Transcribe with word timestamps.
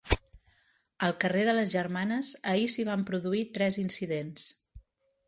Al 1.07 1.11
carrer 1.23 1.43
de 1.49 1.53
les 1.57 1.69
Germanes, 1.73 2.31
ahir 2.53 2.71
s'hi 2.77 2.87
van 2.87 3.05
produir 3.11 3.43
tres 3.59 3.79
incidents. 3.83 4.49